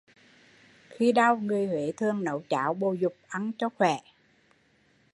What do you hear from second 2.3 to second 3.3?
cháo bồ dục